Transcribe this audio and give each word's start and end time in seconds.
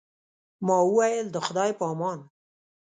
ما 0.65 0.77
وویل، 0.87 1.27
د 1.31 1.37
خدای 1.45 1.71
په 1.79 1.85
امان. 1.93 2.19